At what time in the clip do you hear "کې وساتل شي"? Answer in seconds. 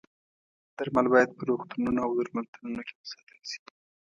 2.87-3.59